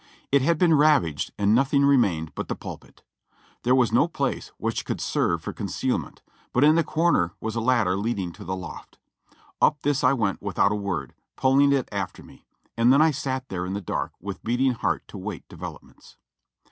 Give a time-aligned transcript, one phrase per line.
[0.31, 3.03] It had been ravaged and nothing remained but the pulpit.
[3.61, 7.61] There was no place which could serve for concealment; but in the corner was a
[7.61, 8.97] ladder leading to the loft.
[9.61, 13.47] Up this I went without a word, pulling it after me; and then I sat
[13.49, 16.17] there in the dark with beating heart to wait developments.